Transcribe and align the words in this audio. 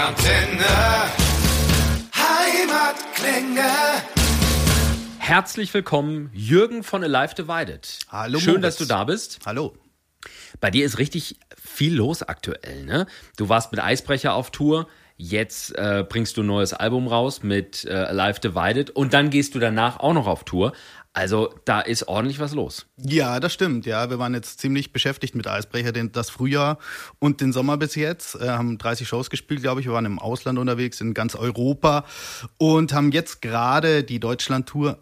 Rockantenne. 0.00 0.64
Heimatklänge. 2.16 3.70
Herzlich 5.18 5.74
willkommen, 5.74 6.30
Jürgen 6.32 6.82
von 6.82 7.04
Alive 7.04 7.34
Divided. 7.34 7.98
Hallo, 8.08 8.38
Schön, 8.38 8.54
Moritz. 8.54 8.62
dass 8.62 8.76
du 8.76 8.84
da 8.86 9.04
bist. 9.04 9.40
Hallo. 9.44 9.74
Bei 10.58 10.70
dir 10.70 10.86
ist 10.86 10.96
richtig 10.96 11.36
viel 11.62 11.94
los 11.94 12.22
aktuell, 12.22 12.84
ne? 12.86 13.06
Du 13.36 13.50
warst 13.50 13.72
mit 13.72 13.82
Eisbrecher 13.82 14.32
auf 14.32 14.50
Tour, 14.50 14.88
jetzt 15.18 15.76
äh, 15.76 16.02
bringst 16.08 16.38
du 16.38 16.42
ein 16.42 16.46
neues 16.46 16.72
Album 16.72 17.06
raus 17.06 17.42
mit 17.42 17.84
äh, 17.84 17.92
Alive 17.92 18.40
Divided 18.40 18.88
und 18.90 19.12
dann 19.12 19.28
gehst 19.28 19.54
du 19.54 19.58
danach 19.58 20.00
auch 20.00 20.14
noch 20.14 20.26
auf 20.26 20.44
Tour. 20.44 20.72
Also 21.12 21.52
da 21.64 21.80
ist 21.80 22.06
ordentlich 22.06 22.38
was 22.38 22.54
los. 22.54 22.86
Ja, 22.96 23.40
das 23.40 23.52
stimmt. 23.52 23.84
Ja, 23.84 24.10
wir 24.10 24.20
waren 24.20 24.32
jetzt 24.32 24.60
ziemlich 24.60 24.92
beschäftigt 24.92 25.34
mit 25.34 25.48
Eisbrecher, 25.48 25.90
den, 25.90 26.12
das 26.12 26.30
Frühjahr 26.30 26.78
und 27.18 27.40
den 27.40 27.52
Sommer 27.52 27.76
bis 27.76 27.96
jetzt. 27.96 28.36
Äh, 28.36 28.50
haben 28.50 28.78
30 28.78 29.08
Shows 29.08 29.28
gespielt, 29.28 29.60
glaube 29.60 29.80
ich. 29.80 29.86
Wir 29.86 29.92
waren 29.92 30.04
im 30.04 30.20
Ausland 30.20 30.58
unterwegs, 30.58 31.00
in 31.00 31.12
ganz 31.12 31.34
Europa 31.34 32.04
und 32.58 32.92
haben 32.92 33.10
jetzt 33.10 33.42
gerade 33.42 34.04
die 34.04 34.20
Deutschland-Tour 34.20 34.98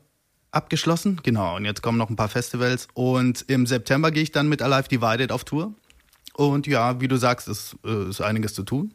abgeschlossen. 0.51 1.21
Genau, 1.23 1.57
und 1.57 1.67
jetzt 1.67 1.83
kommen 1.83 1.99
noch 1.99 2.09
ein 2.09 2.17
paar 2.17 2.31
Festivals. 2.31 2.89
Und 2.95 3.45
im 3.49 3.67
September 3.67 4.11
gehe 4.11 4.23
ich 4.23 4.33
dann 4.33 4.49
mit 4.49 4.63
Alive 4.63 4.89
Divided 4.89 5.31
auf 5.31 5.45
Tour. 5.45 5.75
Und 6.35 6.67
ja, 6.67 7.03
wie 7.03 7.09
du 7.09 7.17
sagst, 7.17 7.49
ist, 7.49 7.77
äh, 7.85 8.09
ist 8.09 8.23
einiges 8.23 8.55
zu 8.55 8.63
tun. 8.63 8.95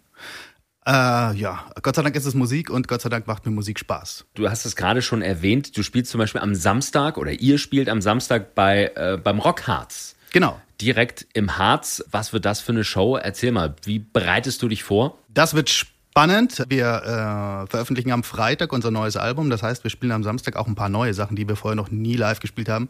Äh, 0.85 1.35
ja, 1.35 1.65
Gott 1.81 1.95
sei 1.95 2.01
Dank 2.01 2.15
ist 2.15 2.25
es 2.25 2.33
Musik 2.33 2.69
und 2.69 2.87
Gott 2.87 3.01
sei 3.01 3.09
Dank 3.09 3.27
macht 3.27 3.45
mir 3.45 3.51
Musik 3.51 3.79
Spaß. 3.79 4.25
Du 4.33 4.49
hast 4.49 4.65
es 4.65 4.75
gerade 4.75 5.01
schon 5.01 5.21
erwähnt, 5.21 5.77
du 5.77 5.83
spielst 5.83 6.11
zum 6.11 6.19
Beispiel 6.19 6.41
am 6.41 6.55
Samstag 6.55 7.17
oder 7.17 7.31
ihr 7.31 7.57
spielt 7.57 7.87
am 7.87 8.01
Samstag 8.01 8.53
bei, 8.55 8.91
äh, 8.95 9.17
beim 9.17 9.39
Rockharz. 9.39 10.15
Genau. 10.33 10.59
Direkt 10.81 11.27
im 11.33 11.57
Harz. 11.57 12.03
Was 12.11 12.33
wird 12.33 12.45
das 12.45 12.59
für 12.59 12.73
eine 12.73 12.83
Show? 12.83 13.15
Erzähl 13.15 13.51
mal, 13.51 13.75
wie 13.83 13.99
bereitest 13.99 14.61
du 14.61 14.67
dich 14.67 14.83
vor? 14.83 15.17
Das 15.29 15.53
wird 15.53 15.69
spannend. 15.69 16.63
Wir 16.67 16.85
äh, 16.85 17.69
veröffentlichen 17.69 18.11
am 18.11 18.23
Freitag 18.23 18.73
unser 18.73 18.91
neues 18.91 19.15
Album. 19.15 19.49
Das 19.49 19.63
heißt, 19.63 19.83
wir 19.83 19.91
spielen 19.91 20.11
am 20.11 20.23
Samstag 20.23 20.55
auch 20.57 20.67
ein 20.67 20.75
paar 20.75 20.89
neue 20.89 21.13
Sachen, 21.13 21.35
die 21.35 21.47
wir 21.47 21.55
vorher 21.55 21.75
noch 21.75 21.91
nie 21.91 22.15
live 22.15 22.39
gespielt 22.39 22.67
haben. 22.67 22.89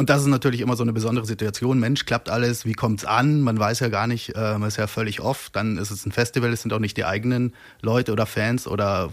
Und 0.00 0.08
das 0.08 0.22
ist 0.22 0.28
natürlich 0.28 0.62
immer 0.62 0.76
so 0.76 0.82
eine 0.82 0.94
besondere 0.94 1.26
Situation. 1.26 1.78
Mensch, 1.78 2.06
klappt 2.06 2.30
alles? 2.30 2.64
Wie 2.64 2.72
kommt's 2.72 3.04
an? 3.04 3.42
Man 3.42 3.58
weiß 3.58 3.80
ja 3.80 3.88
gar 3.88 4.06
nicht, 4.06 4.34
äh, 4.34 4.56
man 4.56 4.62
ist 4.62 4.78
ja 4.78 4.86
völlig 4.86 5.20
off. 5.20 5.50
Dann 5.52 5.76
ist 5.76 5.90
es 5.90 6.06
ein 6.06 6.10
Festival, 6.10 6.50
es 6.54 6.62
sind 6.62 6.72
auch 6.72 6.78
nicht 6.78 6.96
die 6.96 7.04
eigenen 7.04 7.52
Leute 7.82 8.10
oder 8.10 8.24
Fans 8.24 8.66
oder 8.66 9.10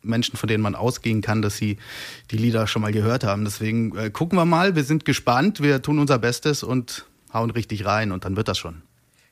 Menschen, 0.00 0.38
von 0.38 0.48
denen 0.48 0.62
man 0.62 0.74
ausgehen 0.74 1.20
kann, 1.20 1.42
dass 1.42 1.58
sie 1.58 1.76
die 2.30 2.38
Lieder 2.38 2.66
schon 2.66 2.80
mal 2.80 2.92
gehört 2.92 3.24
haben. 3.24 3.44
Deswegen 3.44 3.94
äh, 3.94 4.08
gucken 4.08 4.38
wir 4.38 4.46
mal, 4.46 4.74
wir 4.74 4.84
sind 4.84 5.04
gespannt, 5.04 5.62
wir 5.62 5.82
tun 5.82 5.98
unser 5.98 6.18
Bestes 6.18 6.62
und 6.62 7.04
hauen 7.34 7.50
richtig 7.50 7.84
rein 7.84 8.10
und 8.10 8.24
dann 8.24 8.34
wird 8.34 8.48
das 8.48 8.56
schon. 8.56 8.80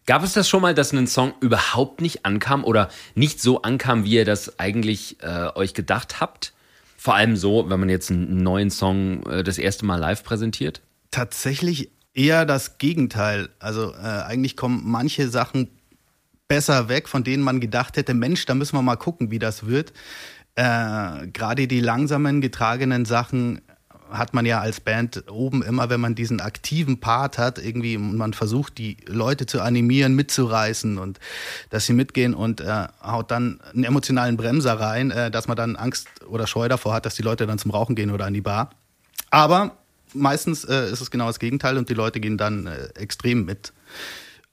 Gab 0.05 0.23
es 0.23 0.35
das 0.35 0.51
schon 0.51 0.61
mal, 0.61 0.75
dass 0.75 0.92
ein 0.92 1.07
Song 1.07 1.33
überhaupt 1.41 2.03
nicht 2.03 2.27
ankam 2.27 2.62
oder 2.62 2.91
nicht 3.14 3.41
so 3.41 3.62
ankam, 3.62 4.05
wie 4.05 4.17
ihr 4.17 4.27
das 4.27 4.59
eigentlich 4.59 5.17
äh, 5.23 5.48
euch 5.55 5.73
gedacht 5.73 6.20
habt? 6.20 6.53
Vor 6.98 7.14
allem 7.14 7.37
so, 7.37 7.70
wenn 7.70 7.81
man 7.81 7.89
jetzt 7.89 8.11
einen 8.11 8.42
neuen 8.42 8.69
Song 8.69 9.23
äh, 9.23 9.42
das 9.42 9.57
erste 9.57 9.87
Mal 9.87 9.97
live 9.97 10.25
präsentiert? 10.25 10.83
Tatsächlich 11.11 11.91
eher 12.14 12.44
das 12.44 12.78
Gegenteil. 12.78 13.50
Also 13.58 13.92
äh, 13.94 13.97
eigentlich 13.97 14.56
kommen 14.56 14.83
manche 14.84 15.28
Sachen 15.28 15.69
besser 16.48 16.89
weg, 16.89 17.08
von 17.08 17.25
denen 17.25 17.42
man 17.42 17.61
gedacht 17.61 17.97
hätte, 17.97 18.14
Mensch, 18.14 18.44
da 18.47 18.55
müssen 18.55 18.77
wir 18.77 18.83
mal 18.83 18.97
gucken, 18.97 19.30
wie 19.30 19.39
das 19.39 19.67
wird. 19.67 19.92
Äh, 20.56 21.28
Gerade 21.28 21.69
die 21.69 21.80
langsamen, 21.80 22.41
getragenen 22.41 23.05
Sachen 23.05 23.61
hat 24.11 24.34
man 24.34 24.44
ja 24.44 24.61
als 24.61 24.80
Band 24.80 25.30
oben 25.30 25.62
immer, 25.62 25.89
wenn 25.89 26.00
man 26.00 26.14
diesen 26.14 26.41
aktiven 26.41 26.98
Part 27.00 27.39
hat, 27.39 27.58
irgendwie 27.58 27.97
und 27.97 28.17
man 28.17 28.33
versucht, 28.34 28.78
die 28.78 28.97
Leute 29.06 29.47
zu 29.47 29.61
animieren, 29.61 30.14
mitzureißen 30.14 30.98
und 30.98 31.20
dass 31.70 31.86
sie 31.86 31.92
mitgehen 31.92 32.34
und 32.34 32.61
äh, 32.61 32.89
haut 33.02 33.30
dann 33.30 33.61
einen 33.72 33.84
emotionalen 33.84 34.36
Bremser 34.36 34.74
rein, 34.80 35.11
äh, 35.11 35.30
dass 35.30 35.47
man 35.48 35.56
dann 35.56 35.77
Angst 35.77 36.08
oder 36.28 36.47
Scheu 36.47 36.69
davor 36.69 36.95
hat, 36.95 37.06
dass 37.06 37.14
die 37.14 37.22
Leute 37.22 37.47
dann 37.47 37.58
zum 37.58 37.70
Rauchen 37.70 37.95
gehen 37.95 38.11
oder 38.11 38.27
an 38.27 38.34
die 38.34 38.41
Bar. 38.41 38.70
Aber 39.30 39.77
meistens 40.15 40.65
äh, 40.65 40.91
ist 40.91 41.01
es 41.01 41.11
genau 41.11 41.27
das 41.27 41.39
Gegenteil 41.39 41.77
und 41.77 41.89
die 41.89 41.95
Leute 41.95 42.21
gehen 42.21 42.39
dann 42.39 42.67
äh, 42.67 42.89
extrem 42.95 43.45
mit. 43.45 43.73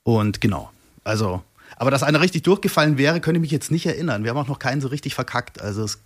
Und 0.04 0.42
genau, 0.42 0.72
also, 1.04 1.44
aber 1.76 1.92
dass 1.92 2.04
einer 2.04 2.22
richtig 2.22 2.44
durchgefallen 2.44 2.98
wäre, 2.98 3.22
könnte 3.22 3.38
ich 3.38 3.42
mich 3.42 3.52
jetzt 3.52 3.72
nicht 3.72 3.86
erinnern. 3.86 4.24
Wir 4.24 4.32
haben 4.32 4.38
auch 4.38 4.48
noch 4.48 4.60
keinen 4.60 4.82
so 4.82 4.88
richtig 4.88 5.16
verkackt. 5.16 5.62
Also 5.62 5.84
es 5.84 6.00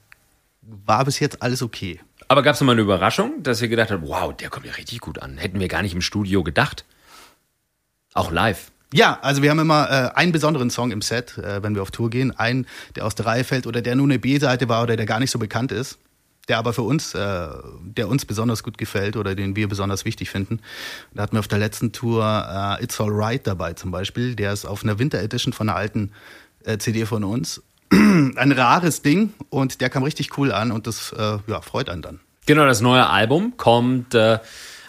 war 0.61 1.05
bis 1.05 1.19
jetzt 1.19 1.41
alles 1.41 1.61
okay. 1.61 1.99
Aber 2.27 2.43
gab 2.43 2.55
es 2.55 2.61
mal 2.61 2.73
eine 2.73 2.81
Überraschung, 2.81 3.43
dass 3.43 3.61
ihr 3.61 3.67
gedacht 3.67 3.91
habt, 3.91 4.07
wow, 4.07 4.35
der 4.35 4.49
kommt 4.49 4.65
ja 4.65 4.73
richtig 4.73 4.99
gut 4.99 5.21
an. 5.21 5.37
Hätten 5.37 5.59
wir 5.59 5.67
gar 5.67 5.81
nicht 5.81 5.93
im 5.93 6.01
Studio 6.01 6.43
gedacht. 6.43 6.85
Auch 8.13 8.31
live. 8.31 8.71
Ja, 8.93 9.19
also 9.21 9.41
wir 9.41 9.49
haben 9.49 9.59
immer 9.59 9.89
äh, 9.89 10.19
einen 10.19 10.31
besonderen 10.31 10.69
Song 10.69 10.91
im 10.91 11.01
Set, 11.01 11.37
äh, 11.37 11.63
wenn 11.63 11.75
wir 11.75 11.81
auf 11.81 11.91
Tour 11.91 12.09
gehen. 12.09 12.37
Einen, 12.37 12.67
der 12.95 13.05
aus 13.05 13.15
der 13.15 13.25
Reihe 13.25 13.43
fällt 13.43 13.65
oder 13.65 13.81
der 13.81 13.95
nur 13.95 14.05
eine 14.05 14.19
B-Seite 14.19 14.67
war 14.67 14.83
oder 14.83 14.97
der 14.97 15.05
gar 15.05 15.19
nicht 15.19 15.31
so 15.31 15.39
bekannt 15.39 15.71
ist. 15.71 15.97
Der 16.47 16.57
aber 16.57 16.73
für 16.73 16.81
uns, 16.81 17.13
äh, 17.13 17.47
der 17.83 18.07
uns 18.07 18.25
besonders 18.25 18.63
gut 18.63 18.77
gefällt 18.77 19.15
oder 19.15 19.35
den 19.35 19.55
wir 19.55 19.67
besonders 19.67 20.05
wichtig 20.05 20.29
finden. 20.29 20.59
Da 21.13 21.23
hatten 21.23 21.35
wir 21.35 21.39
auf 21.39 21.47
der 21.47 21.59
letzten 21.59 21.91
Tour 21.91 22.23
äh, 22.79 22.83
It's 22.83 22.99
Alright 22.99 23.45
dabei 23.45 23.73
zum 23.73 23.91
Beispiel. 23.91 24.35
Der 24.35 24.51
ist 24.51 24.65
auf 24.65 24.83
einer 24.83 24.99
Winter 24.99 25.19
Edition 25.19 25.53
von 25.53 25.69
einer 25.69 25.77
alten 25.77 26.11
äh, 26.63 26.77
CD 26.77 27.05
von 27.05 27.23
uns. 27.23 27.61
Ein 27.91 28.51
rares 28.51 29.01
Ding 29.01 29.33
und 29.49 29.81
der 29.81 29.89
kam 29.89 30.03
richtig 30.03 30.37
cool 30.37 30.51
an 30.51 30.71
und 30.71 30.87
das 30.87 31.13
äh, 31.13 31.37
ja, 31.47 31.61
freut 31.61 31.89
einen 31.89 32.01
dann. 32.01 32.19
Genau, 32.45 32.65
das 32.65 32.81
neue 32.81 33.07
Album 33.07 33.57
kommt 33.57 34.15
äh, 34.15 34.39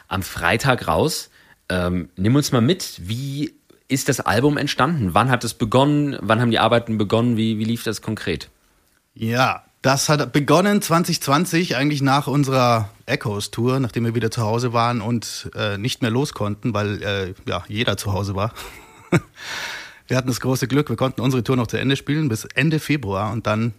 am 0.09 0.23
Freitag 0.23 0.89
raus. 0.89 1.31
Ähm, 1.69 2.09
nimm 2.17 2.35
uns 2.35 2.53
mal 2.53 2.61
mit, 2.61 3.01
wie 3.03 3.55
ist 3.89 4.09
das 4.09 4.21
Album 4.21 4.57
entstanden? 4.57 5.15
Wann 5.15 5.31
hat 5.31 5.45
es 5.45 5.55
begonnen? 5.55 6.17
Wann 6.21 6.41
haben 6.41 6.51
die 6.51 6.59
Arbeiten 6.59 6.97
begonnen? 6.97 7.37
Wie, 7.37 7.59
wie 7.59 7.65
lief 7.65 7.83
das 7.83 8.03
konkret? 8.03 8.49
Ja, 9.15 9.65
das 9.83 10.09
hat 10.09 10.33
begonnen 10.33 10.81
2020, 10.81 11.77
eigentlich 11.77 12.03
nach 12.03 12.29
unserer 12.29 12.91
Echoes-Tour, 13.07 13.81
nachdem 13.81 14.05
wir 14.05 14.15
wieder 14.15 14.31
zu 14.31 14.43
Hause 14.43 14.73
waren 14.73 15.01
und 15.01 15.51
äh, 15.57 15.77
nicht 15.77 16.03
mehr 16.03 16.11
los 16.11 16.35
konnten, 16.35 16.73
weil 16.73 17.03
äh, 17.03 17.35
ja, 17.47 17.65
jeder 17.67 17.97
zu 17.97 18.13
Hause 18.13 18.37
war. 18.37 18.55
wir 20.07 20.17
hatten 20.17 20.29
das 20.29 20.41
große 20.41 20.69
Glück, 20.69 20.89
wir 20.89 20.97
konnten 20.97 21.21
unsere 21.21 21.43
Tour 21.43 21.57
noch 21.57 21.67
zu 21.67 21.79
Ende 21.79 21.97
spielen 21.97 22.29
bis 22.29 22.45
Ende 22.45 22.79
Februar 22.79 23.33
und 23.33 23.49
dann 23.49 23.75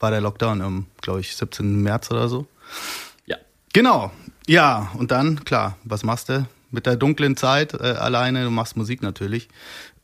war 0.00 0.10
der 0.10 0.22
Lockdown 0.22 0.60
im, 0.62 0.86
glaube 1.02 1.20
ich, 1.20 1.36
17. 1.36 1.82
März 1.82 2.10
oder 2.10 2.28
so. 2.28 2.46
Ja. 3.26 3.36
Genau, 3.74 4.12
ja, 4.46 4.90
und 4.94 5.10
dann, 5.10 5.44
klar, 5.44 5.76
was 5.84 6.02
machst 6.02 6.30
du? 6.30 6.46
Mit 6.70 6.86
der 6.86 6.96
dunklen 6.96 7.36
Zeit 7.36 7.74
äh, 7.74 7.94
alleine, 7.98 8.44
du 8.44 8.50
machst 8.50 8.76
Musik 8.76 9.02
natürlich. 9.02 9.48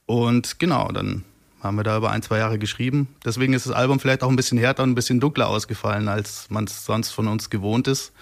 Und 0.04 0.58
genau, 0.58 0.88
dann 0.92 1.24
haben 1.62 1.76
wir 1.76 1.84
da 1.84 1.96
über 1.96 2.10
ein, 2.10 2.22
zwei 2.22 2.38
Jahre 2.38 2.58
geschrieben. 2.58 3.14
Deswegen 3.24 3.52
ist 3.52 3.66
das 3.66 3.72
Album 3.72 4.00
vielleicht 4.00 4.22
auch 4.22 4.28
ein 4.28 4.36
bisschen 4.36 4.58
härter 4.58 4.82
und 4.82 4.90
ein 4.90 4.94
bisschen 4.94 5.20
dunkler 5.20 5.48
ausgefallen, 5.48 6.08
als 6.08 6.50
man 6.50 6.64
es 6.64 6.84
sonst 6.84 7.12
von 7.12 7.28
uns 7.28 7.50
gewohnt 7.50 7.86
ist. 7.86 8.12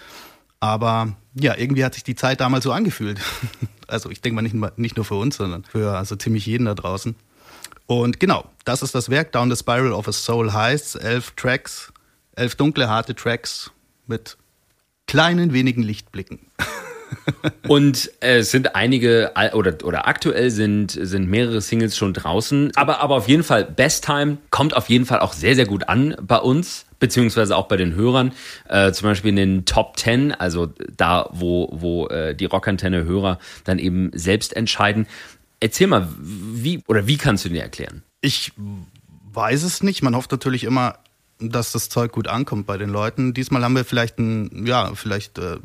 Aber 0.59 1.13
ja, 1.33 1.57
irgendwie 1.57 1.83
hat 1.83 1.95
sich 1.95 2.03
die 2.03 2.15
Zeit 2.15 2.39
damals 2.39 2.63
so 2.63 2.71
angefühlt. 2.71 3.19
Also 3.87 4.09
ich 4.09 4.21
denke 4.21 4.35
mal 4.35 4.41
nicht, 4.41 4.55
nicht 4.77 4.95
nur 4.95 5.03
für 5.03 5.15
uns, 5.15 5.35
sondern 5.35 5.65
für 5.65 5.97
also 5.97 6.15
ziemlich 6.15 6.45
jeden 6.45 6.63
da 6.63 6.75
draußen. 6.75 7.13
Und 7.87 8.21
genau, 8.21 8.45
das 8.63 8.83
ist 8.83 8.95
das 8.95 9.09
Werk. 9.09 9.33
Down 9.33 9.49
the 9.49 9.57
Spiral 9.57 9.91
of 9.91 10.07
a 10.07 10.13
Soul 10.13 10.53
heißt 10.53 10.95
elf 10.95 11.31
Tracks, 11.31 11.91
elf 12.37 12.55
dunkle, 12.55 12.87
harte 12.87 13.15
Tracks 13.15 13.69
mit 14.07 14.37
kleinen, 15.07 15.51
wenigen 15.51 15.83
Lichtblicken. 15.83 16.39
Und 17.67 18.11
äh, 18.21 18.39
es 18.39 18.51
sind 18.51 18.75
einige, 18.75 19.31
oder, 19.53 19.75
oder 19.83 20.07
aktuell 20.07 20.49
sind, 20.51 20.91
sind 20.91 21.29
mehrere 21.29 21.61
Singles 21.61 21.95
schon 21.95 22.13
draußen. 22.13 22.71
Aber, 22.75 22.99
aber 22.99 23.15
auf 23.15 23.27
jeden 23.27 23.43
Fall, 23.43 23.65
Best 23.65 24.05
Time 24.05 24.37
kommt 24.49 24.75
auf 24.75 24.89
jeden 24.89 25.05
Fall 25.05 25.19
auch 25.19 25.33
sehr, 25.33 25.55
sehr 25.55 25.65
gut 25.65 25.87
an 25.89 26.15
bei 26.21 26.37
uns, 26.37 26.85
beziehungsweise 26.99 27.55
auch 27.55 27.67
bei 27.67 27.77
den 27.77 27.95
Hörern. 27.95 28.33
Äh, 28.67 28.91
zum 28.91 29.09
Beispiel 29.09 29.29
in 29.29 29.35
den 29.35 29.65
Top 29.65 29.97
10, 29.97 30.33
also 30.33 30.73
da, 30.95 31.29
wo, 31.31 31.69
wo 31.71 32.07
äh, 32.07 32.35
die 32.35 32.45
Rockantenne-Hörer 32.45 33.39
dann 33.63 33.79
eben 33.79 34.11
selbst 34.13 34.55
entscheiden. 34.55 35.07
Erzähl 35.59 35.87
mal, 35.87 36.07
wie 36.19 36.81
oder 36.87 37.07
wie 37.07 37.17
kannst 37.17 37.45
du 37.45 37.49
dir 37.49 37.61
erklären? 37.61 38.03
Ich 38.21 38.51
weiß 39.33 39.63
es 39.63 39.83
nicht. 39.83 40.01
Man 40.01 40.15
hofft 40.15 40.31
natürlich 40.31 40.63
immer, 40.63 40.97
dass 41.39 41.71
das 41.71 41.89
Zeug 41.89 42.11
gut 42.11 42.27
ankommt 42.27 42.67
bei 42.67 42.77
den 42.77 42.89
Leuten. 42.89 43.33
Diesmal 43.33 43.63
haben 43.63 43.75
wir 43.75 43.85
vielleicht 43.85 44.19
ein, 44.19 44.65
ja, 44.65 44.93
vielleicht 44.95 45.37
äh, 45.37 45.57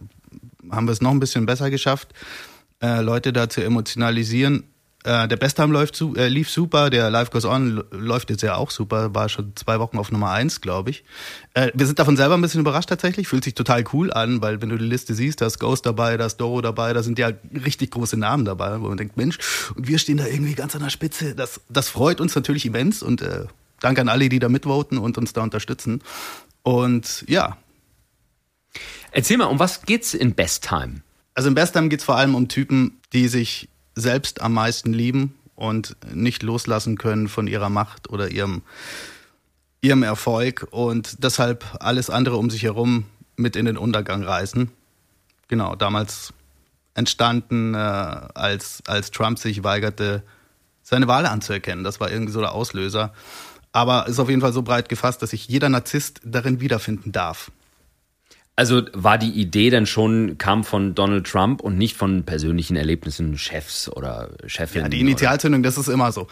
haben 0.70 0.86
wir 0.86 0.92
es 0.92 1.00
noch 1.00 1.10
ein 1.10 1.20
bisschen 1.20 1.46
besser 1.46 1.70
geschafft, 1.70 2.12
äh, 2.82 3.00
Leute 3.00 3.32
da 3.32 3.48
zu 3.48 3.62
emotionalisieren. 3.62 4.64
Äh, 5.06 5.28
der 5.28 5.36
Besttime 5.36 5.72
läuft 5.72 5.94
su 5.94 6.16
äh, 6.16 6.26
lief 6.26 6.50
super, 6.50 6.90
der 6.90 7.10
Live 7.10 7.30
Goes 7.30 7.44
On 7.44 7.84
läuft 7.92 8.28
jetzt 8.28 8.42
ja 8.42 8.56
auch 8.56 8.72
super, 8.72 9.14
war 9.14 9.28
schon 9.28 9.52
zwei 9.54 9.78
Wochen 9.78 9.98
auf 9.98 10.10
Nummer 10.10 10.32
eins, 10.32 10.60
glaube 10.60 10.90
ich. 10.90 11.04
Äh, 11.54 11.70
wir 11.74 11.86
sind 11.86 12.00
davon 12.00 12.16
selber 12.16 12.34
ein 12.34 12.40
bisschen 12.40 12.60
überrascht 12.60 12.88
tatsächlich, 12.88 13.28
fühlt 13.28 13.44
sich 13.44 13.54
total 13.54 13.84
cool 13.92 14.12
an, 14.12 14.42
weil 14.42 14.60
wenn 14.60 14.68
du 14.68 14.76
die 14.76 14.84
Liste 14.84 15.14
siehst, 15.14 15.40
da 15.40 15.46
ist 15.46 15.60
Ghost 15.60 15.86
dabei, 15.86 16.16
da 16.16 16.26
ist 16.26 16.38
Doro 16.38 16.60
dabei, 16.60 16.92
da 16.92 17.04
sind 17.04 17.20
ja 17.20 17.30
richtig 17.64 17.92
große 17.92 18.16
Namen 18.16 18.44
dabei, 18.44 18.80
wo 18.80 18.88
man 18.88 18.96
denkt, 18.96 19.16
Mensch, 19.16 19.38
und 19.76 19.86
wir 19.86 20.00
stehen 20.00 20.16
da 20.16 20.26
irgendwie 20.26 20.54
ganz 20.54 20.74
an 20.74 20.82
der 20.82 20.90
Spitze. 20.90 21.36
Das, 21.36 21.60
das 21.68 21.88
freut 21.88 22.20
uns 22.20 22.34
natürlich 22.34 22.66
immens 22.66 23.00
und 23.00 23.22
äh, 23.22 23.44
danke 23.78 24.00
an 24.00 24.08
alle, 24.08 24.28
die 24.28 24.40
da 24.40 24.48
mitvoten 24.48 24.98
und 24.98 25.18
uns 25.18 25.32
da 25.32 25.42
unterstützen. 25.42 26.02
Und 26.64 27.24
ja, 27.28 27.58
Erzähl 29.12 29.36
mal, 29.36 29.46
um 29.46 29.58
was 29.58 29.82
geht's 29.82 30.14
in 30.14 30.34
Best 30.34 30.68
Time? 30.68 31.02
Also 31.34 31.48
im 31.48 31.54
Besttime 31.54 31.88
geht 31.88 32.00
es 32.00 32.04
vor 32.04 32.16
allem 32.16 32.34
um 32.34 32.48
Typen, 32.48 33.00
die 33.12 33.28
sich 33.28 33.68
selbst 33.94 34.40
am 34.40 34.54
meisten 34.54 34.92
lieben 34.92 35.34
und 35.54 35.96
nicht 36.12 36.42
loslassen 36.42 36.98
können 36.98 37.28
von 37.28 37.46
ihrer 37.46 37.70
Macht 37.70 38.10
oder 38.10 38.30
ihrem 38.30 38.62
ihrem 39.80 40.02
Erfolg 40.02 40.66
und 40.70 41.22
deshalb 41.22 41.64
alles 41.80 42.10
andere 42.10 42.36
um 42.36 42.50
sich 42.50 42.62
herum 42.62 43.04
mit 43.36 43.56
in 43.56 43.66
den 43.66 43.76
Untergang 43.76 44.22
reißen. 44.22 44.70
Genau, 45.48 45.76
damals 45.76 46.32
entstanden, 46.94 47.74
äh, 47.74 47.78
als, 47.78 48.82
als 48.86 49.10
Trump 49.10 49.38
sich 49.38 49.62
weigerte, 49.62 50.22
seine 50.82 51.08
Wahl 51.08 51.26
anzuerkennen. 51.26 51.84
Das 51.84 52.00
war 52.00 52.10
irgendwie 52.10 52.32
so 52.32 52.40
der 52.40 52.52
Auslöser. 52.52 53.12
Aber 53.72 54.06
ist 54.06 54.18
auf 54.18 54.30
jeden 54.30 54.40
Fall 54.40 54.52
so 54.52 54.62
breit 54.62 54.88
gefasst, 54.88 55.20
dass 55.22 55.30
sich 55.30 55.46
jeder 55.48 55.68
Narzisst 55.68 56.20
darin 56.24 56.60
wiederfinden 56.60 57.12
darf. 57.12 57.50
Also 58.58 58.82
war 58.94 59.18
die 59.18 59.30
Idee 59.30 59.68
dann 59.68 59.84
schon, 59.84 60.38
kam 60.38 60.64
von 60.64 60.94
Donald 60.94 61.26
Trump 61.26 61.60
und 61.60 61.76
nicht 61.76 61.94
von 61.94 62.24
persönlichen 62.24 62.74
Erlebnissen 62.74 63.36
Chefs 63.36 63.90
oder 63.90 64.30
Chefinnen? 64.46 64.86
Ja, 64.86 64.88
die 64.88 65.00
Initialzündung, 65.00 65.62
das 65.62 65.76
ist 65.76 65.88
immer 65.88 66.10
so. 66.10 66.26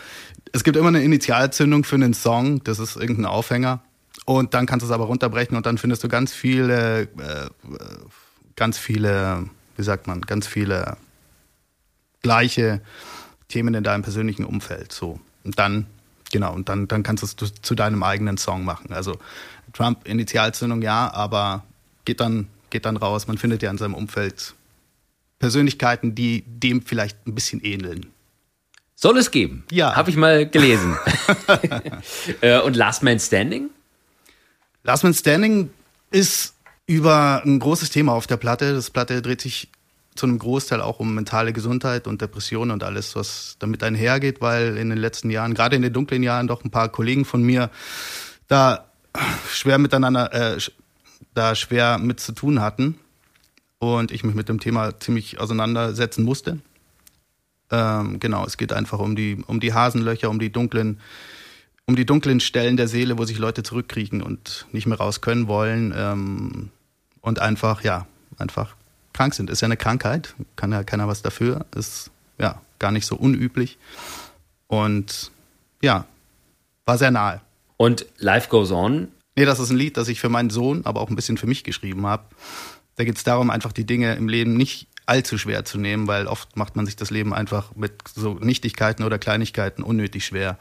Es 0.52 0.64
gibt 0.64 0.78
immer 0.78 0.88
eine 0.88 1.02
Initialzündung 1.02 1.84
für 1.84 1.96
einen 1.96 2.14
Song, 2.14 2.64
das 2.64 2.78
ist 2.78 2.96
irgendein 2.96 3.26
Aufhänger. 3.26 3.82
Und 4.24 4.54
dann 4.54 4.64
kannst 4.64 4.82
du 4.82 4.86
es 4.86 4.92
aber 4.92 5.04
runterbrechen 5.04 5.54
und 5.54 5.66
dann 5.66 5.76
findest 5.76 6.02
du 6.02 6.08
ganz 6.08 6.32
viele, 6.32 7.02
äh, 7.02 7.50
ganz 8.56 8.78
viele, 8.78 9.50
wie 9.76 9.82
sagt 9.82 10.06
man, 10.06 10.22
ganz 10.22 10.46
viele 10.46 10.96
gleiche 12.22 12.80
Themen 13.48 13.74
in 13.74 13.84
deinem 13.84 14.02
persönlichen 14.02 14.46
Umfeld. 14.46 14.92
So. 14.92 15.20
Und 15.44 15.58
dann, 15.58 15.86
genau, 16.32 16.54
und 16.54 16.70
dann, 16.70 16.88
dann 16.88 17.02
kannst 17.02 17.22
du 17.22 17.44
es 17.44 17.54
zu 17.60 17.74
deinem 17.74 18.02
eigenen 18.02 18.38
Song 18.38 18.64
machen. 18.64 18.94
Also 18.94 19.18
Trump, 19.74 20.08
Initialzündung, 20.08 20.80
ja, 20.80 21.12
aber 21.12 21.64
geht 22.04 22.20
dann, 22.20 22.48
geht 22.70 22.84
dann 22.84 22.96
raus. 22.96 23.26
Man 23.26 23.38
findet 23.38 23.62
ja 23.62 23.70
in 23.70 23.78
seinem 23.78 23.94
Umfeld 23.94 24.54
Persönlichkeiten, 25.38 26.14
die 26.14 26.42
dem 26.46 26.82
vielleicht 26.82 27.26
ein 27.26 27.34
bisschen 27.34 27.60
ähneln. 27.60 28.06
Soll 28.94 29.18
es 29.18 29.30
geben? 29.30 29.64
Ja. 29.70 29.96
Habe 29.96 30.10
ich 30.10 30.16
mal 30.16 30.48
gelesen. 30.48 30.96
Äh, 32.40 32.60
und 32.60 32.76
Last 32.76 33.02
Man 33.02 33.18
Standing? 33.18 33.70
Last 34.82 35.04
Man 35.04 35.14
Standing 35.14 35.70
ist 36.10 36.54
über 36.86 37.42
ein 37.44 37.58
großes 37.58 37.90
Thema 37.90 38.12
auf 38.12 38.26
der 38.26 38.36
Platte. 38.36 38.74
Das 38.74 38.90
Platte 38.90 39.20
dreht 39.22 39.40
sich 39.40 39.68
zu 40.14 40.26
einem 40.26 40.38
Großteil 40.38 40.80
auch 40.80 41.00
um 41.00 41.14
mentale 41.14 41.52
Gesundheit 41.52 42.06
und 42.06 42.22
Depressionen 42.22 42.70
und 42.70 42.84
alles, 42.84 43.16
was 43.16 43.56
damit 43.58 43.82
einhergeht, 43.82 44.40
weil 44.40 44.76
in 44.76 44.90
den 44.90 44.98
letzten 44.98 45.30
Jahren, 45.30 45.54
gerade 45.54 45.76
in 45.76 45.82
den 45.82 45.92
dunklen 45.92 46.22
Jahren, 46.22 46.46
doch 46.46 46.64
ein 46.64 46.70
paar 46.70 46.88
Kollegen 46.88 47.24
von 47.24 47.42
mir 47.42 47.70
da 48.46 48.90
schwer 49.50 49.78
miteinander, 49.78 50.32
äh, 50.32 50.60
da 51.34 51.54
schwer 51.54 51.98
mit 51.98 52.20
zu 52.20 52.32
tun 52.32 52.60
hatten 52.60 52.98
und 53.78 54.12
ich 54.12 54.24
mich 54.24 54.34
mit 54.34 54.48
dem 54.48 54.60
Thema 54.60 54.98
ziemlich 55.00 55.40
auseinandersetzen 55.40 56.24
musste. 56.24 56.58
Ähm, 57.70 58.20
genau, 58.20 58.44
es 58.46 58.56
geht 58.56 58.72
einfach 58.72 58.98
um 58.98 59.16
die, 59.16 59.42
um 59.46 59.60
die 59.60 59.74
Hasenlöcher, 59.74 60.30
um 60.30 60.38
die 60.38 60.50
dunklen, 60.50 61.00
um 61.86 61.96
die 61.96 62.06
dunklen 62.06 62.40
Stellen 62.40 62.76
der 62.76 62.88
Seele, 62.88 63.18
wo 63.18 63.24
sich 63.24 63.38
Leute 63.38 63.62
zurückkriechen 63.62 64.22
und 64.22 64.66
nicht 64.72 64.86
mehr 64.86 64.98
raus 64.98 65.20
können 65.20 65.48
wollen 65.48 65.92
ähm, 65.96 66.70
und 67.20 67.40
einfach, 67.40 67.82
ja, 67.82 68.06
einfach 68.38 68.74
krank 69.12 69.34
sind. 69.34 69.50
Ist 69.50 69.60
ja 69.60 69.66
eine 69.66 69.76
Krankheit, 69.76 70.34
kann 70.56 70.72
ja 70.72 70.84
keiner 70.84 71.08
was 71.08 71.22
dafür, 71.22 71.66
ist 71.74 72.10
ja 72.38 72.60
gar 72.78 72.92
nicht 72.92 73.06
so 73.06 73.16
unüblich 73.16 73.78
und 74.66 75.30
ja, 75.82 76.06
war 76.86 76.98
sehr 76.98 77.10
nahe. 77.10 77.40
Und 77.76 78.06
Life 78.18 78.48
Goes 78.48 78.70
On 78.70 79.08
Nee, 79.36 79.44
das 79.44 79.58
ist 79.58 79.70
ein 79.70 79.76
Lied, 79.76 79.96
das 79.96 80.08
ich 80.08 80.20
für 80.20 80.28
meinen 80.28 80.50
Sohn, 80.50 80.84
aber 80.84 81.00
auch 81.00 81.10
ein 81.10 81.16
bisschen 81.16 81.36
für 81.36 81.46
mich 81.46 81.64
geschrieben 81.64 82.06
habe. 82.06 82.24
Da 82.96 83.04
geht 83.04 83.16
es 83.16 83.24
darum, 83.24 83.50
einfach 83.50 83.72
die 83.72 83.84
Dinge 83.84 84.14
im 84.14 84.28
Leben 84.28 84.56
nicht 84.56 84.86
allzu 85.06 85.36
schwer 85.36 85.64
zu 85.64 85.78
nehmen, 85.78 86.06
weil 86.06 86.26
oft 86.26 86.56
macht 86.56 86.76
man 86.76 86.86
sich 86.86 86.96
das 86.96 87.10
Leben 87.10 87.34
einfach 87.34 87.74
mit 87.74 87.92
so 88.14 88.34
Nichtigkeiten 88.34 89.02
oder 89.02 89.18
Kleinigkeiten 89.18 89.82
unnötig 89.82 90.24
schwer 90.24 90.58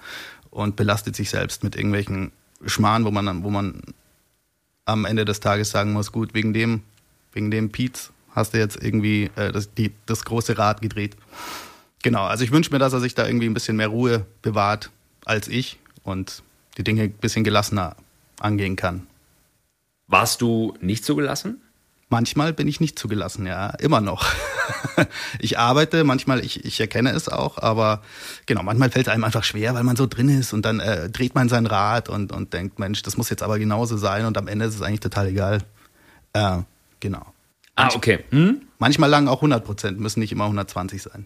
und 0.49 0.75
belastet 0.75 1.15
sich 1.15 1.29
selbst 1.29 1.63
mit 1.63 1.75
irgendwelchen 1.75 2.31
Schmarrn, 2.65 3.05
wo 3.05 3.11
man, 3.11 3.43
wo 3.43 3.49
man 3.49 3.81
am 4.85 5.05
Ende 5.05 5.25
des 5.25 5.39
Tages 5.39 5.69
sagen 5.69 5.93
muss, 5.93 6.11
gut, 6.11 6.33
wegen 6.33 6.53
dem, 6.53 6.81
wegen 7.31 7.51
dem 7.51 7.71
Pietz 7.71 8.11
hast 8.31 8.53
du 8.53 8.57
jetzt 8.57 8.81
irgendwie 8.81 9.29
äh, 9.35 9.51
das, 9.51 9.73
die, 9.73 9.91
das 10.05 10.25
große 10.25 10.57
Rad 10.57 10.81
gedreht. 10.81 11.15
Genau, 12.01 12.23
also 12.23 12.43
ich 12.43 12.51
wünsche 12.51 12.71
mir, 12.71 12.79
dass 12.79 12.93
er 12.93 12.99
sich 12.99 13.15
da 13.15 13.25
irgendwie 13.25 13.45
ein 13.45 13.53
bisschen 13.53 13.77
mehr 13.77 13.87
Ruhe 13.87 14.25
bewahrt 14.41 14.91
als 15.23 15.47
ich 15.47 15.79
und 16.03 16.43
die 16.77 16.83
Dinge 16.83 17.03
ein 17.03 17.13
bisschen 17.13 17.43
gelassener 17.43 17.95
angehen 18.43 18.75
kann. 18.75 19.07
Warst 20.07 20.41
du 20.41 20.75
nicht 20.81 21.05
zugelassen? 21.05 21.61
Manchmal 22.09 22.53
bin 22.53 22.67
ich 22.67 22.79
nicht 22.79 22.99
zugelassen, 22.99 23.47
ja, 23.47 23.71
immer 23.79 23.99
noch. 23.99 24.25
ich 25.39 25.57
arbeite, 25.57 26.03
manchmal, 26.03 26.45
ich, 26.45 26.63
ich 26.63 26.79
erkenne 26.79 27.09
es 27.09 27.27
auch, 27.27 27.57
aber 27.57 28.03
genau, 28.45 28.61
manchmal 28.61 28.91
fällt 28.91 29.07
es 29.07 29.13
einem 29.13 29.23
einfach 29.23 29.43
schwer, 29.43 29.73
weil 29.73 29.83
man 29.83 29.95
so 29.95 30.05
drin 30.05 30.29
ist 30.29 30.53
und 30.53 30.63
dann 30.63 30.79
äh, 30.79 31.09
dreht 31.09 31.33
man 31.33 31.49
sein 31.49 31.65
Rad 31.65 32.09
und, 32.09 32.31
und 32.31 32.53
denkt, 32.53 32.77
Mensch, 32.77 33.01
das 33.01 33.17
muss 33.17 33.31
jetzt 33.31 33.41
aber 33.41 33.57
genauso 33.57 33.97
sein 33.97 34.25
und 34.25 34.37
am 34.37 34.47
Ende 34.47 34.65
ist 34.65 34.75
es 34.75 34.83
eigentlich 34.83 34.99
total 34.99 35.29
egal. 35.29 35.59
Äh, 36.33 36.59
genau. 36.99 37.25
Ah, 37.75 37.89
okay. 37.95 38.19
Hm? 38.29 38.61
Manchmal 38.77 39.09
lang 39.09 39.27
auch 39.27 39.37
100 39.37 39.65
Prozent, 39.65 39.99
müssen 39.99 40.19
nicht 40.19 40.31
immer 40.31 40.43
120 40.43 41.01
sein. 41.01 41.25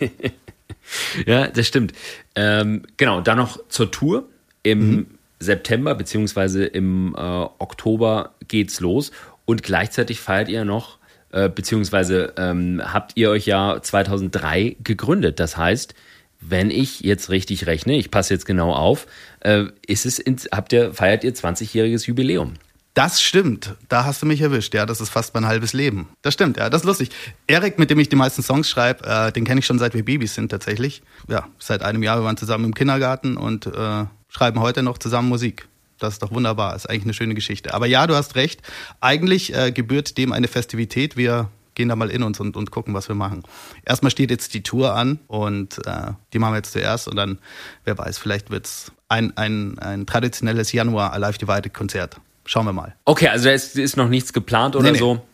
ja, 1.26 1.46
das 1.46 1.66
stimmt. 1.66 1.94
Ähm, 2.34 2.82
genau, 2.98 3.22
dann 3.22 3.38
noch 3.38 3.66
zur 3.68 3.90
Tour. 3.90 4.28
Im 4.62 4.90
mhm. 4.90 5.06
September 5.40 5.94
beziehungsweise 5.94 6.64
im 6.64 7.14
äh, 7.16 7.18
Oktober 7.18 8.34
geht's 8.46 8.80
los 8.80 9.10
und 9.46 9.62
gleichzeitig 9.62 10.20
feiert 10.20 10.48
ihr 10.48 10.64
noch, 10.64 10.98
äh, 11.32 11.48
beziehungsweise 11.48 12.34
ähm, 12.36 12.80
habt 12.84 13.12
ihr 13.16 13.30
euch 13.30 13.46
ja 13.46 13.80
2003 13.80 14.76
gegründet. 14.84 15.40
Das 15.40 15.56
heißt, 15.56 15.94
wenn 16.40 16.70
ich 16.70 17.00
jetzt 17.00 17.30
richtig 17.30 17.66
rechne, 17.66 17.96
ich 17.96 18.10
passe 18.10 18.34
jetzt 18.34 18.46
genau 18.46 18.72
auf, 18.72 19.06
äh, 19.40 19.64
ist 19.86 20.06
es 20.06 20.18
ins, 20.18 20.48
habt 20.52 20.72
ihr, 20.72 20.94
feiert 20.94 21.24
ihr 21.24 21.34
20-jähriges 21.34 22.06
Jubiläum. 22.06 22.54
Das 22.94 23.22
stimmt. 23.22 23.76
Da 23.88 24.04
hast 24.04 24.20
du 24.20 24.26
mich 24.26 24.40
erwischt. 24.40 24.74
Ja, 24.74 24.84
das 24.84 25.00
ist 25.00 25.10
fast 25.10 25.32
mein 25.34 25.46
halbes 25.46 25.72
Leben. 25.72 26.08
Das 26.22 26.34
stimmt, 26.34 26.56
ja. 26.56 26.68
Das 26.70 26.82
ist 26.82 26.86
lustig. 26.86 27.10
Erik, 27.46 27.78
mit 27.78 27.88
dem 27.88 28.00
ich 28.00 28.08
die 28.08 28.16
meisten 28.16 28.42
Songs 28.42 28.68
schreibe, 28.68 29.04
äh, 29.06 29.32
den 29.32 29.44
kenne 29.44 29.60
ich 29.60 29.66
schon 29.66 29.78
seit 29.78 29.94
wir 29.94 30.04
Babys 30.04 30.34
sind 30.34 30.50
tatsächlich. 30.50 31.02
Ja, 31.28 31.48
seit 31.58 31.82
einem 31.82 32.02
Jahr. 32.02 32.18
Wir 32.18 32.24
waren 32.24 32.36
zusammen 32.36 32.64
im 32.64 32.74
Kindergarten 32.74 33.36
und 33.36 33.66
äh, 33.66 34.04
schreiben 34.30 34.60
heute 34.60 34.82
noch 34.82 34.96
zusammen 34.96 35.28
Musik. 35.28 35.68
Das 35.98 36.14
ist 36.14 36.22
doch 36.22 36.32
wunderbar, 36.32 36.74
ist 36.74 36.88
eigentlich 36.88 37.04
eine 37.04 37.14
schöne 37.14 37.34
Geschichte. 37.34 37.74
Aber 37.74 37.86
ja, 37.86 38.06
du 38.06 38.14
hast 38.14 38.34
recht. 38.34 38.62
Eigentlich 39.00 39.54
äh, 39.54 39.70
gebührt 39.70 40.16
dem 40.16 40.32
eine 40.32 40.48
Festivität. 40.48 41.18
Wir 41.18 41.50
gehen 41.74 41.88
da 41.88 41.96
mal 41.96 42.10
in 42.10 42.22
uns 42.22 42.40
und, 42.40 42.56
und 42.56 42.70
gucken, 42.70 42.94
was 42.94 43.08
wir 43.08 43.14
machen. 43.14 43.42
Erstmal 43.84 44.10
steht 44.10 44.30
jetzt 44.30 44.54
die 44.54 44.62
Tour 44.62 44.94
an 44.94 45.18
und 45.26 45.78
äh, 45.86 46.12
die 46.32 46.38
machen 46.38 46.52
wir 46.52 46.58
jetzt 46.58 46.72
zuerst 46.72 47.06
und 47.06 47.16
dann, 47.16 47.38
wer 47.84 47.96
weiß, 47.98 48.18
vielleicht 48.18 48.50
wird 48.50 48.66
es 48.66 48.92
ein, 49.08 49.36
ein, 49.36 49.78
ein 49.78 50.06
traditionelles 50.06 50.72
Januar 50.72 51.12
Alive 51.12 51.38
Divided 51.38 51.74
Konzert. 51.74 52.16
Schauen 52.44 52.66
wir 52.66 52.72
mal. 52.72 52.94
Okay, 53.04 53.28
also 53.28 53.44
da 53.44 53.52
ist, 53.52 53.76
ist 53.76 53.96
noch 53.96 54.08
nichts 54.08 54.32
geplant 54.32 54.74
oder 54.74 54.86
nee, 54.86 54.92
nee. 54.92 54.98
so? 54.98 55.24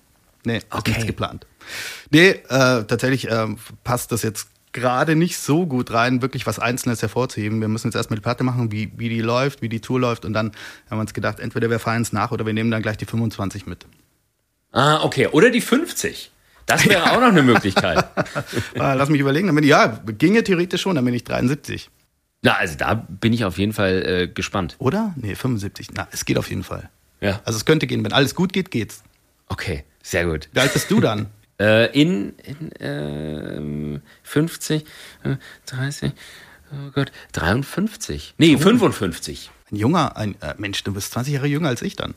Nee, 0.45 0.61
okay. 0.71 0.91
ist 0.91 0.97
nichts 0.99 1.07
geplant. 1.07 1.47
Nee, 2.11 2.29
äh, 2.29 2.85
tatsächlich 2.85 3.31
äh, 3.31 3.47
passt 3.83 4.13
das 4.13 4.23
jetzt 4.23 4.49
gerade 4.77 5.17
nicht 5.17 5.39
so 5.39 5.67
gut 5.67 5.91
rein, 5.91 6.23
wirklich 6.23 6.47
was 6.47 6.59
Einzelnes 6.59 7.03
hervorzuheben. 7.03 7.61
Wir 7.61 7.69
müssen 7.69 7.89
jetzt 7.89 7.97
erstmal 7.97 8.17
die 8.17 8.23
Platte 8.23 8.45
machen, 8.45 8.71
wie, 8.71 8.93
wie 8.97 9.09
die 9.09 9.23
läuft, 9.23 9.63
wie 9.63 9.69
die 9.69 9.81
Tour 9.81 9.99
läuft 9.99 10.25
und 10.25 10.35
dann 10.35 10.53
haben 10.89 10.99
wir 10.99 11.01
uns 11.01 11.15
gedacht, 11.15 11.41
entweder 11.41 11.71
wir 11.71 11.79
feiern 11.79 12.03
es 12.03 12.13
nach 12.13 12.31
oder 12.31 12.47
wir 12.47 12.53
nehmen 12.53 12.71
dann 12.71 12.83
gleich 12.83 12.99
die 12.99 13.07
25 13.07 13.67
mit. 13.67 13.87
Ah, 14.73 15.03
okay. 15.03 15.29
Oder 15.29 15.51
die 15.51 15.63
50. 15.63 16.31
Das 16.67 16.87
wäre 16.87 17.11
auch 17.13 17.21
noch 17.21 17.29
eine 17.29 17.43
Möglichkeit. 17.43 18.05
Ah, 18.79 18.93
lass 18.93 19.09
mich 19.09 19.21
überlegen. 19.21 19.47
Dann 19.47 19.57
bin 19.57 19.65
ich, 19.65 19.71
ja, 19.71 19.99
ginge 20.19 20.45
theoretisch 20.45 20.83
schon, 20.83 20.97
dann 20.97 21.05
bin 21.05 21.15
ich 21.15 21.25
73. 21.25 21.89
Na, 22.43 22.53
also 22.59 22.77
da 22.77 22.95
bin 22.95 23.33
ich 23.33 23.45
auf 23.45 23.57
jeden 23.59 23.73
Fall 23.73 24.03
äh, 24.07 24.29
gespannt. 24.29 24.77
Oder? 24.79 25.15
Nee, 25.17 25.35
75. 25.35 25.89
Na, 25.95 26.07
es 26.11 26.27
geht 26.27 26.37
auf 26.37 26.51
jeden 26.51 26.63
Fall. 26.63 26.91
Ja. 27.21 27.41
Also 27.45 27.57
es 27.57 27.65
könnte 27.65 27.87
gehen. 27.87 28.05
Wenn 28.05 28.13
alles 28.13 28.35
gut 28.35 28.53
geht, 28.53 28.71
geht's. 28.71 29.03
Okay, 29.49 29.85
sehr 30.03 30.27
gut. 30.27 30.51
Wie 30.53 30.61
alt 30.61 30.73
bist 30.75 30.91
du 30.91 31.01
dann? 31.01 31.27
Äh, 31.59 31.87
in 31.99 32.35
in 32.39 32.73
äh, 33.97 34.01
50, 34.23 34.85
äh, 35.25 35.37
30, 35.67 36.13
oh 36.73 36.91
Gott, 36.93 37.13
53. 37.33 38.35
Nee, 38.37 38.57
oh. 38.57 38.59
55. 38.59 39.51
Ein 39.71 39.77
junger, 39.77 40.17
ein 40.17 40.41
äh, 40.43 40.55
Mensch, 40.59 40.85
du 40.85 40.93
bist 40.93 41.13
20 41.13 41.35
Jahre 41.35 41.47
jünger 41.47 41.69
als 41.69 41.83
ich 41.83 41.97
dann. 41.97 42.15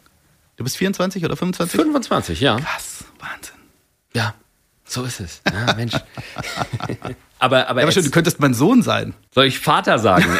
Du 0.58 0.64
bist 0.64 0.78
24 0.78 1.24
oder 1.24 1.38
25? 1.38 1.80
25, 1.80 2.42
ja. 2.42 2.60
Krass, 2.60 3.06
Wahnsinn. 3.20 3.56
Ja, 4.14 4.36
so 4.84 5.04
ist 5.04 5.22
es. 5.22 5.42
Ja, 5.50 5.74
Mensch. 5.74 5.94
aber 7.40 7.70
aber, 7.70 7.80
ja, 7.80 7.86
aber 7.86 7.92
schon, 7.94 8.04
du 8.04 8.12
könntest 8.12 8.42
mein 8.42 8.54
Sohn 8.54 8.82
sein. 8.82 9.14
Soll 9.34 9.46
ich 9.46 9.60
Vater 9.60 10.00
sagen? 10.00 10.26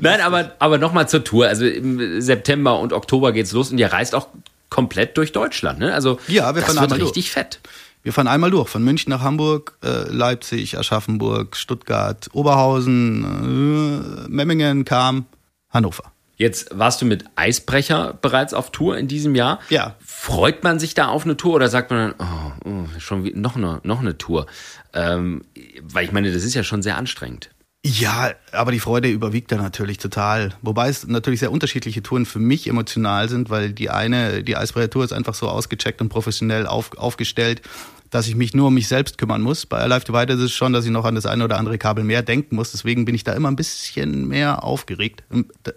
Nein, 0.00 0.20
aber, 0.20 0.56
aber 0.58 0.76
nochmal 0.78 1.08
zur 1.08 1.24
Tour. 1.24 1.46
Also 1.48 1.66
im 1.66 2.20
September 2.20 2.78
und 2.80 2.92
Oktober 2.92 3.32
geht's 3.32 3.52
los 3.52 3.70
und 3.70 3.78
ihr 3.78 3.92
reist 3.92 4.14
auch 4.14 4.28
komplett 4.76 5.16
durch 5.16 5.32
Deutschland. 5.32 5.78
Ne? 5.78 5.94
Also 5.94 6.18
ja, 6.28 6.54
wir 6.54 6.60
das 6.60 6.78
wird 6.78 6.92
richtig 6.92 7.12
durch. 7.14 7.30
fett. 7.30 7.60
Wir 8.02 8.12
fahren 8.12 8.28
einmal 8.28 8.50
durch, 8.50 8.68
von 8.68 8.84
München 8.84 9.08
nach 9.08 9.22
Hamburg, 9.22 9.78
äh, 9.82 10.10
Leipzig, 10.10 10.76
Aschaffenburg, 10.76 11.56
Stuttgart, 11.56 12.28
Oberhausen, 12.34 14.26
äh, 14.26 14.28
Memmingen, 14.28 14.84
Kam, 14.84 15.24
Hannover. 15.70 16.12
Jetzt 16.36 16.78
warst 16.78 17.00
du 17.00 17.06
mit 17.06 17.24
Eisbrecher 17.36 18.18
bereits 18.20 18.52
auf 18.52 18.70
Tour 18.70 18.98
in 18.98 19.08
diesem 19.08 19.34
Jahr. 19.34 19.60
Ja. 19.70 19.96
Freut 20.04 20.62
man 20.62 20.78
sich 20.78 20.92
da 20.92 21.08
auf 21.08 21.24
eine 21.24 21.38
Tour 21.38 21.54
oder 21.54 21.70
sagt 21.70 21.90
man 21.90 22.14
dann, 22.18 22.28
oh, 22.66 22.68
oh, 22.68 23.00
schon 23.00 23.24
wie, 23.24 23.32
noch, 23.32 23.56
eine, 23.56 23.80
noch 23.82 24.00
eine 24.00 24.18
Tour? 24.18 24.46
Ähm, 24.92 25.40
weil 25.82 26.04
ich 26.04 26.12
meine, 26.12 26.30
das 26.30 26.44
ist 26.44 26.52
ja 26.52 26.62
schon 26.62 26.82
sehr 26.82 26.98
anstrengend. 26.98 27.48
Ja, 27.88 28.32
aber 28.50 28.72
die 28.72 28.80
Freude 28.80 29.08
überwiegt 29.08 29.52
da 29.52 29.56
natürlich 29.58 29.98
total. 29.98 30.54
Wobei 30.60 30.88
es 30.88 31.06
natürlich 31.06 31.38
sehr 31.38 31.52
unterschiedliche 31.52 32.02
Touren 32.02 32.26
für 32.26 32.40
mich 32.40 32.66
emotional 32.66 33.28
sind, 33.28 33.48
weil 33.48 33.72
die 33.72 33.90
eine, 33.90 34.42
die 34.42 34.56
Eisbrecher 34.56 34.90
Tour 34.90 35.04
ist 35.04 35.12
einfach 35.12 35.34
so 35.34 35.48
ausgecheckt 35.48 36.00
und 36.00 36.08
professionell 36.08 36.66
auf, 36.66 36.98
aufgestellt, 36.98 37.62
dass 38.10 38.26
ich 38.26 38.34
mich 38.34 38.54
nur 38.54 38.68
um 38.68 38.74
mich 38.74 38.88
selbst 38.88 39.18
kümmern 39.18 39.40
muss. 39.40 39.66
Bei 39.66 39.78
Alive 39.78 40.04
Divide 40.04 40.32
ist 40.32 40.40
es 40.40 40.52
schon, 40.52 40.72
dass 40.72 40.84
ich 40.84 40.90
noch 40.90 41.04
an 41.04 41.14
das 41.14 41.26
eine 41.26 41.44
oder 41.44 41.58
andere 41.58 41.78
Kabel 41.78 42.02
mehr 42.02 42.22
denken 42.22 42.56
muss. 42.56 42.72
Deswegen 42.72 43.04
bin 43.04 43.14
ich 43.14 43.22
da 43.22 43.34
immer 43.34 43.52
ein 43.52 43.56
bisschen 43.56 44.26
mehr 44.26 44.64
aufgeregt. 44.64 45.22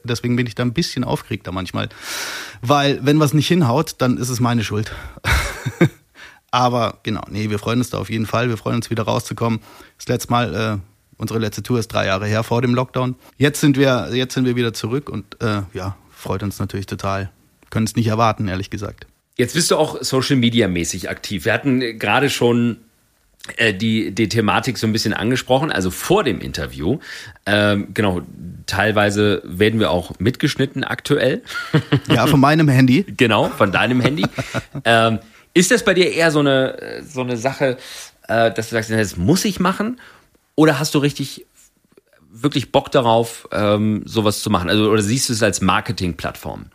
Deswegen 0.04 0.36
bin 0.36 0.48
ich 0.48 0.56
da 0.56 0.64
ein 0.64 0.74
bisschen 0.74 1.04
aufgeregter 1.04 1.52
manchmal. 1.52 1.90
Weil, 2.64 3.06
wenn 3.06 3.20
was 3.20 3.36
nicht 3.36 3.48
hinhaut, 3.48 3.96
dann 4.00 4.18
ist 4.18 4.30
es 4.30 4.40
meine 4.40 4.64
Schuld. 4.64 4.92
aber 6.50 7.02
genau, 7.04 7.22
nee, 7.30 7.52
wir 7.52 7.60
freuen 7.60 7.78
uns 7.78 7.92
da 7.92 8.00
auf 8.00 8.10
jeden 8.10 8.26
Fall. 8.26 8.50
Wir 8.50 8.58
freuen 8.58 8.78
uns 8.78 8.90
wieder 8.90 9.04
rauszukommen. 9.04 9.60
Das 9.98 10.08
letzte 10.08 10.32
Mal, 10.32 10.56
äh, 10.56 10.78
Unsere 11.20 11.38
letzte 11.38 11.62
Tour 11.62 11.80
ist 11.80 11.90
drei 11.90 12.06
Jahre 12.06 12.28
her 12.28 12.44
vor 12.44 12.62
dem 12.62 12.74
Lockdown. 12.74 13.16
Jetzt 13.38 13.60
sind 13.60 13.76
wir, 13.78 14.10
jetzt 14.14 14.34
sind 14.34 14.46
wir 14.46 14.56
wieder 14.56 14.74
zurück 14.74 15.10
und 15.10 15.26
äh, 15.42 15.64
ja, 15.74 15.98
freut 16.10 16.44
uns 16.44 16.60
natürlich 16.60 16.86
total. 16.86 17.30
Können 17.70 17.86
es 17.86 17.98
nicht 17.98 18.08
erwarten, 18.08 18.48
ehrlich 18.48 18.70
gesagt. 18.70 19.06
Jetzt 19.36 19.54
bist 19.54 19.70
du 19.70 19.76
auch 19.76 20.02
Social 20.02 20.38
Media 20.38 20.70
mäßig 20.70 21.10
aktiv. 21.10 21.44
Wir 21.44 21.52
hatten 21.52 22.00
gerade 22.00 22.30
schon 22.30 22.78
äh, 23.58 23.74
die, 23.74 24.12
die 24.12 24.30
Thematik 24.30 24.78
so 24.78 24.88
ein 24.88 24.94
bisschen 24.94 25.14
angesprochen, 25.14 25.74
also 25.74 25.92
vor 25.92 26.24
dem 26.24 26.40
Interview. 26.40 27.00
Ähm, 27.46 27.90
genau, 27.94 28.22
teilweise 28.66 29.42
werden 29.44 29.82
wir 29.82 29.92
auch 29.92 30.18
mitgeschnitten 30.20 30.86
aktuell. 30.86 31.42
Ja, 32.08 32.28
von 32.28 32.40
meinem 32.40 32.70
Handy. 32.70 33.06
genau, 33.18 33.50
von 33.50 33.74
deinem 33.74 34.00
Handy. 34.00 34.26
ähm, 34.86 35.20
ist 35.54 35.70
das 35.70 35.84
bei 35.84 35.94
dir 35.94 36.14
eher 36.14 36.32
so 36.32 36.40
eine, 36.40 37.04
so 37.06 37.20
eine 37.20 37.36
Sache, 37.36 37.78
äh, 38.30 38.54
dass 38.54 38.70
du 38.70 38.76
sagst, 38.76 38.90
das 38.90 39.18
muss 39.18 39.44
ich 39.44 39.60
machen? 39.60 40.00
Oder 40.60 40.78
hast 40.78 40.94
du 40.94 41.00
richtig 41.00 41.46
wirklich 42.30 42.74
Bock 42.74 42.92
darauf, 42.92 43.48
ähm, 43.54 44.02
sowas 44.04 44.42
zu 44.42 44.50
machen? 44.50 44.70
Also, 44.70 44.92
oder 44.92 45.02
siehst 45.02 45.30
du 45.30 45.34
es 45.34 45.42
als 45.42 45.62
Marketingplattform? 45.62 46.66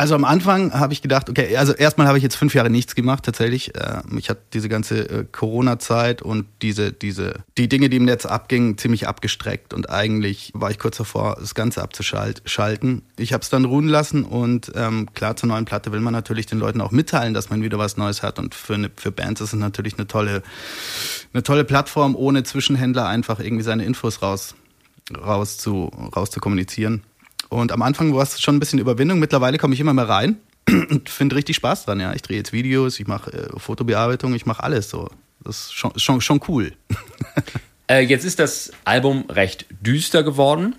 Also 0.00 0.14
am 0.14 0.24
Anfang 0.24 0.72
habe 0.74 0.92
ich 0.92 1.02
gedacht, 1.02 1.28
okay, 1.28 1.56
also 1.56 1.72
erstmal 1.72 2.06
habe 2.06 2.18
ich 2.18 2.22
jetzt 2.22 2.36
fünf 2.36 2.54
Jahre 2.54 2.70
nichts 2.70 2.94
gemacht 2.94 3.24
tatsächlich. 3.24 3.74
Äh, 3.74 4.00
ich 4.16 4.30
hatte 4.30 4.42
diese 4.52 4.68
ganze 4.68 5.00
äh, 5.10 5.24
Corona-Zeit 5.24 6.22
und 6.22 6.46
diese, 6.62 6.92
diese, 6.92 7.40
die 7.58 7.68
Dinge, 7.68 7.88
die 7.88 7.96
im 7.96 8.04
Netz 8.04 8.24
abgingen, 8.24 8.78
ziemlich 8.78 9.08
abgestreckt 9.08 9.74
und 9.74 9.90
eigentlich 9.90 10.52
war 10.54 10.70
ich 10.70 10.78
kurz 10.78 10.98
davor, 10.98 11.36
das 11.40 11.56
Ganze 11.56 11.82
abzuschalten. 11.82 13.02
Ich 13.16 13.32
habe 13.32 13.42
es 13.42 13.50
dann 13.50 13.64
ruhen 13.64 13.88
lassen 13.88 14.22
und 14.22 14.70
ähm, 14.76 15.12
klar, 15.14 15.34
zur 15.34 15.48
neuen 15.48 15.64
Platte 15.64 15.90
will 15.90 16.00
man 16.00 16.12
natürlich 16.12 16.46
den 16.46 16.60
Leuten 16.60 16.80
auch 16.80 16.92
mitteilen, 16.92 17.34
dass 17.34 17.50
man 17.50 17.60
wieder 17.62 17.78
was 17.78 17.96
Neues 17.96 18.22
hat 18.22 18.38
und 18.38 18.54
für, 18.54 18.74
eine, 18.74 18.92
für 18.94 19.10
Bands 19.10 19.40
ist 19.40 19.52
es 19.52 19.58
natürlich 19.58 19.98
eine 19.98 20.06
tolle, 20.06 20.44
eine 21.32 21.42
tolle 21.42 21.64
Plattform, 21.64 22.14
ohne 22.14 22.44
Zwischenhändler 22.44 23.08
einfach 23.08 23.40
irgendwie 23.40 23.64
seine 23.64 23.84
Infos 23.84 24.22
raus, 24.22 24.54
raus, 25.12 25.58
zu, 25.58 25.90
raus 26.14 26.30
zu 26.30 26.38
kommunizieren. 26.38 27.02
Und 27.48 27.72
am 27.72 27.82
Anfang 27.82 28.14
war 28.14 28.22
es 28.22 28.40
schon 28.40 28.56
ein 28.56 28.60
bisschen 28.60 28.78
Überwindung. 28.78 29.18
Mittlerweile 29.18 29.58
komme 29.58 29.74
ich 29.74 29.80
immer 29.80 29.94
mehr 29.94 30.08
rein 30.08 30.36
und 30.68 31.08
finde 31.08 31.36
richtig 31.36 31.56
Spaß 31.56 31.86
dran. 31.86 32.00
Ja, 32.00 32.12
ich 32.14 32.22
drehe 32.22 32.36
jetzt 32.36 32.52
Videos, 32.52 33.00
ich 33.00 33.06
mache 33.06 33.32
äh, 33.32 33.58
Fotobearbeitung, 33.58 34.34
ich 34.34 34.46
mache 34.46 34.62
alles 34.62 34.90
so. 34.90 35.08
Das 35.44 35.58
ist 35.60 35.74
schon, 35.74 35.98
schon, 35.98 36.20
schon 36.20 36.40
cool. 36.48 36.72
äh, 37.88 38.00
jetzt 38.00 38.24
ist 38.24 38.38
das 38.38 38.72
Album 38.84 39.24
recht 39.30 39.66
düster 39.80 40.22
geworden. 40.22 40.76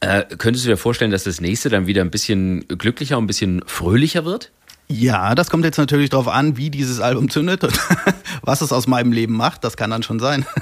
Äh, 0.00 0.24
könntest 0.38 0.64
du 0.64 0.70
dir 0.70 0.76
vorstellen, 0.76 1.10
dass 1.10 1.24
das 1.24 1.40
nächste 1.40 1.68
dann 1.68 1.86
wieder 1.86 2.02
ein 2.02 2.10
bisschen 2.10 2.66
glücklicher 2.68 3.18
und 3.18 3.24
ein 3.24 3.26
bisschen 3.26 3.62
fröhlicher 3.66 4.24
wird? 4.24 4.50
Ja, 4.88 5.34
das 5.34 5.50
kommt 5.50 5.64
jetzt 5.64 5.78
natürlich 5.78 6.10
darauf 6.10 6.28
an, 6.28 6.56
wie 6.56 6.70
dieses 6.70 7.00
Album 7.00 7.28
zündet 7.28 7.64
und 7.64 7.78
was 8.42 8.60
es 8.60 8.72
aus 8.72 8.86
meinem 8.86 9.12
Leben 9.12 9.34
macht. 9.34 9.64
Das 9.64 9.76
kann 9.76 9.90
dann 9.90 10.02
schon 10.02 10.20
sein. 10.20 10.46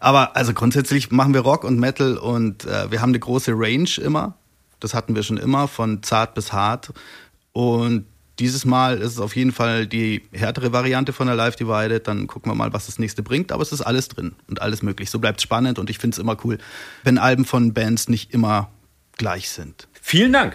Aber 0.00 0.36
also 0.36 0.52
grundsätzlich 0.52 1.10
machen 1.10 1.34
wir 1.34 1.40
Rock 1.40 1.64
und 1.64 1.78
Metal 1.78 2.16
und 2.16 2.64
äh, 2.64 2.90
wir 2.90 3.00
haben 3.00 3.10
eine 3.10 3.18
große 3.18 3.52
Range 3.54 3.88
immer. 4.02 4.34
Das 4.80 4.94
hatten 4.94 5.14
wir 5.14 5.22
schon 5.22 5.38
immer, 5.38 5.68
von 5.68 6.02
zart 6.02 6.34
bis 6.34 6.52
hart. 6.52 6.92
Und 7.52 8.06
dieses 8.38 8.64
Mal 8.64 8.98
ist 8.98 9.12
es 9.12 9.18
auf 9.20 9.36
jeden 9.36 9.52
Fall 9.52 9.86
die 9.86 10.22
härtere 10.32 10.72
Variante 10.72 11.12
von 11.12 11.26
der 11.26 11.36
Live 11.36 11.56
Divided. 11.56 12.06
Dann 12.08 12.26
gucken 12.26 12.50
wir 12.50 12.56
mal, 12.56 12.72
was 12.72 12.86
das 12.86 12.98
nächste 12.98 13.22
bringt. 13.22 13.52
Aber 13.52 13.62
es 13.62 13.72
ist 13.72 13.80
alles 13.80 14.08
drin 14.08 14.34
und 14.48 14.60
alles 14.60 14.82
möglich. 14.82 15.10
So 15.10 15.18
bleibt 15.18 15.38
es 15.38 15.44
spannend 15.44 15.78
und 15.78 15.88
ich 15.90 15.98
finde 15.98 16.16
es 16.16 16.18
immer 16.18 16.36
cool, 16.44 16.58
wenn 17.04 17.18
Alben 17.18 17.44
von 17.44 17.72
Bands 17.72 18.08
nicht 18.08 18.32
immer 18.34 18.70
gleich 19.16 19.48
sind. 19.50 19.88
Vielen 20.00 20.32
Dank. 20.32 20.54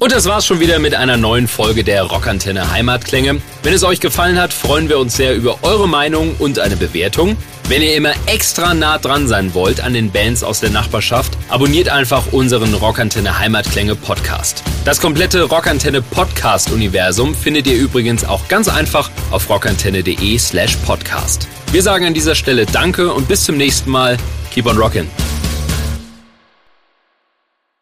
Und 0.00 0.12
das 0.12 0.24
war's 0.24 0.46
schon 0.46 0.60
wieder 0.60 0.78
mit 0.78 0.94
einer 0.94 1.18
neuen 1.18 1.46
Folge 1.46 1.84
der 1.84 2.04
Rockantenne 2.04 2.70
Heimatklänge. 2.70 3.42
Wenn 3.62 3.74
es 3.74 3.84
euch 3.84 4.00
gefallen 4.00 4.40
hat, 4.40 4.50
freuen 4.50 4.88
wir 4.88 4.98
uns 4.98 5.14
sehr 5.14 5.36
über 5.36 5.58
eure 5.60 5.86
Meinung 5.86 6.36
und 6.38 6.58
eine 6.58 6.76
Bewertung. 6.76 7.36
Wenn 7.68 7.82
ihr 7.82 7.94
immer 7.94 8.12
extra 8.24 8.72
nah 8.72 8.96
dran 8.96 9.28
sein 9.28 9.52
wollt 9.52 9.82
an 9.82 9.92
den 9.92 10.10
Bands 10.10 10.42
aus 10.42 10.60
der 10.60 10.70
Nachbarschaft, 10.70 11.36
abonniert 11.50 11.90
einfach 11.90 12.32
unseren 12.32 12.72
Rockantenne 12.72 13.38
Heimatklänge 13.38 13.94
Podcast. 13.94 14.62
Das 14.86 15.02
komplette 15.02 15.42
Rockantenne 15.42 16.00
Podcast 16.00 16.72
Universum 16.72 17.34
findet 17.34 17.66
ihr 17.66 17.76
übrigens 17.76 18.24
auch 18.24 18.48
ganz 18.48 18.68
einfach 18.68 19.10
auf 19.30 19.50
rockantenne.de 19.50 20.38
slash 20.38 20.76
podcast. 20.78 21.46
Wir 21.72 21.82
sagen 21.82 22.06
an 22.06 22.14
dieser 22.14 22.34
Stelle 22.34 22.64
Danke 22.64 23.12
und 23.12 23.28
bis 23.28 23.44
zum 23.44 23.58
nächsten 23.58 23.90
Mal. 23.90 24.16
Keep 24.50 24.64
on 24.64 24.78
rockin'. 24.78 25.39